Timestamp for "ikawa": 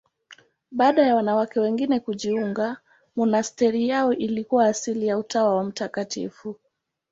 4.13-4.65